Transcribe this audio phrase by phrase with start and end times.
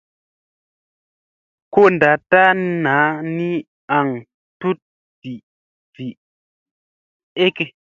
[1.73, 2.41] Ko ndatta
[2.83, 3.49] naa ni
[3.97, 4.07] aŋ
[4.61, 4.79] tut
[5.95, 6.17] vii
[7.43, 7.53] ey.